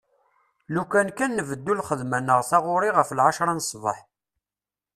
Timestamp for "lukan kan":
0.73-1.31